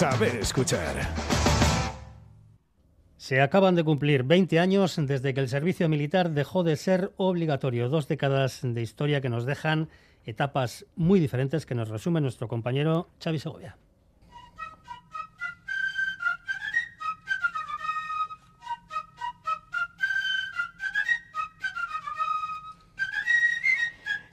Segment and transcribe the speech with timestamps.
[0.00, 0.96] Saber escuchar.
[3.18, 7.90] Se acaban de cumplir 20 años desde que el servicio militar dejó de ser obligatorio.
[7.90, 9.90] Dos décadas de historia que nos dejan
[10.24, 13.76] etapas muy diferentes que nos resume nuestro compañero Xavi Segovia.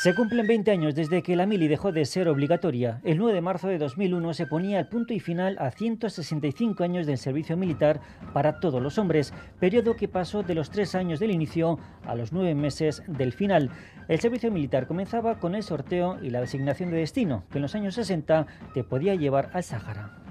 [0.00, 3.00] Se cumplen 20 años desde que la mili dejó de ser obligatoria.
[3.02, 7.04] El 9 de marzo de 2001 se ponía el punto y final a 165 años
[7.04, 8.00] del servicio militar
[8.32, 12.32] para todos los hombres, periodo que pasó de los tres años del inicio a los
[12.32, 13.72] nueve meses del final.
[14.06, 17.74] El servicio militar comenzaba con el sorteo y la designación de destino, que en los
[17.74, 20.27] años 60 te podía llevar al Sáhara.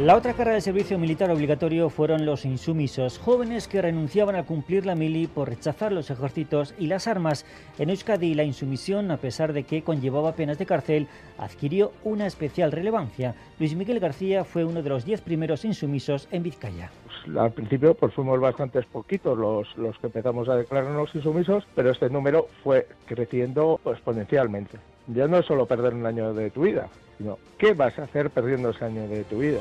[0.00, 4.86] La otra cara del servicio militar obligatorio fueron los insumisos, jóvenes que renunciaban a cumplir
[4.86, 7.44] la mili por rechazar los ejércitos y las armas.
[7.78, 12.72] En Euskadi la insumisión, a pesar de que conllevaba penas de cárcel, adquirió una especial
[12.72, 13.34] relevancia.
[13.58, 16.90] Luis Miguel García fue uno de los diez primeros insumisos en Vizcaya.
[17.04, 21.90] Pues, al principio pues fuimos bastantes poquitos los, los que empezamos a declararnos insumisos, pero
[21.90, 24.78] este número fue creciendo exponencialmente.
[25.08, 28.30] Ya no es solo perder un año de tu vida, sino qué vas a hacer
[28.30, 29.60] perdiendo ese año de tu vida.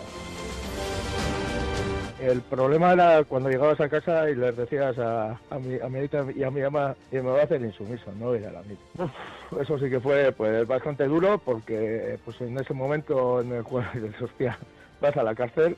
[2.21, 6.51] El problema era cuando llegabas a casa y les decías a, mi, a y a
[6.51, 9.13] mi mamá que me va a hacer insumiso, no ir a la misma.
[9.61, 14.13] eso sí que fue pues bastante duro porque pues en ese momento en el cual
[14.21, 14.59] hostia,
[14.99, 15.77] vas a la cárcel.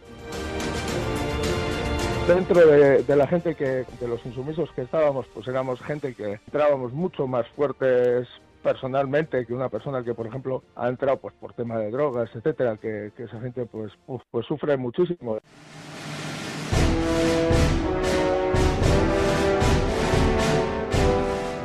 [2.28, 6.34] Dentro de, de, la gente que, de los insumisos que estábamos, pues éramos gente que
[6.34, 8.28] entrábamos mucho más fuertes
[8.62, 12.78] personalmente que una persona que por ejemplo ha entrado pues por tema de drogas etcétera
[12.78, 13.92] que, esa gente pues
[14.32, 15.40] pues sufre muchísimo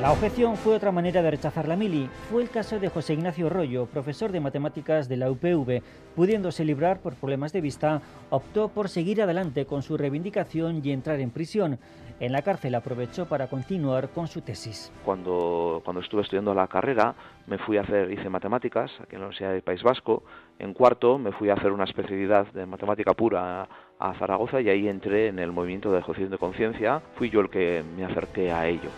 [0.07, 2.09] La objeción fue otra manera de rechazar la mili.
[2.31, 5.83] Fue el caso de José Ignacio Rollo, profesor de matemáticas de la UPV.
[6.15, 11.19] Pudiéndose librar por problemas de vista, optó por seguir adelante con su reivindicación y entrar
[11.19, 11.81] en prisión.
[12.21, 14.93] En la cárcel aprovechó para continuar con su tesis.
[15.05, 17.16] Cuando, cuando estuve estudiando la carrera,
[17.49, 20.22] me fui a hacer, hice matemáticas aquí en la Universidad del País Vasco.
[20.61, 23.69] En cuarto, me fui a hacer una especialidad de matemática pura
[23.99, 27.03] a Zaragoza y ahí entré en el movimiento de ejecución de conciencia.
[27.16, 28.91] Fui yo el que me acerqué a ello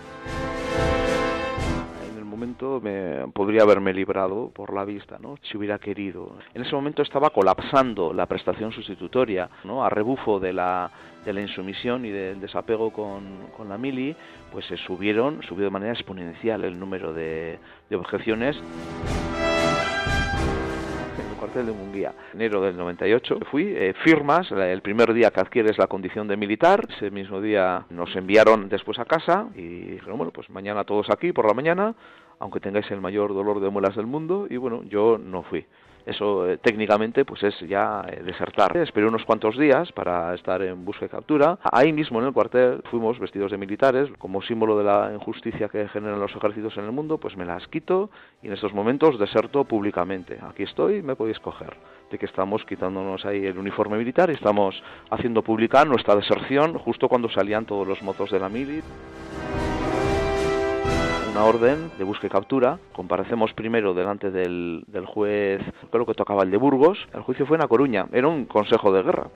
[2.39, 5.37] momento me podría haberme librado por la vista, ¿no?
[5.43, 6.37] Si hubiera querido.
[6.55, 9.49] En ese momento estaba colapsando la prestación sustitutoria.
[9.83, 10.91] A rebufo de la,
[11.25, 14.15] de la insumisión y del desapego con, con, la mili,
[14.53, 17.59] pues se subieron, subió de manera exponencial el número de,
[17.91, 18.57] de objeciones
[21.59, 22.15] cuartel de Munguía.
[22.35, 26.87] Enero del 98 fui, eh, firmas, el primer día que adquieres la condición de militar,
[26.89, 31.33] ese mismo día nos enviaron después a casa y dijeron, bueno, pues mañana todos aquí
[31.33, 31.95] por la mañana,
[32.39, 35.67] aunque tengáis el mayor dolor de muelas del mundo, y bueno, yo no fui.
[36.09, 38.75] Eso eh, técnicamente pues es ya eh, desertar.
[38.79, 41.59] Esperé unos cuantos días para estar en busca y captura.
[41.71, 45.87] Ahí mismo en el cuartel fuimos vestidos de militares, como símbolo de la injusticia que
[45.89, 48.09] generan los ejércitos en el mundo, pues me las quito
[48.43, 50.39] y en estos momentos deserto públicamente.
[50.41, 51.77] Aquí estoy, me podéis coger.
[52.11, 57.07] De que estamos quitándonos ahí el uniforme militar y estamos haciendo pública nuestra deserción justo
[57.07, 58.81] cuando salían todos los mozos de la mili
[61.45, 62.79] orden de búsqueda y captura.
[62.93, 66.99] Comparecemos primero delante del, juez, creo que tocaba el de Burgos.
[67.15, 69.29] El juicio fue en A Coruña, era un consejo de guerra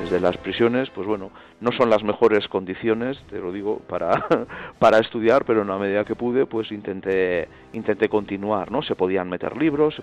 [0.00, 4.26] desde las prisiones, pues bueno, no son las mejores condiciones, te lo digo, para,
[4.80, 8.82] para estudiar, pero en la medida que pude, pues intenté, intenté continuar, ¿no?
[8.82, 10.02] Se podían meter libros.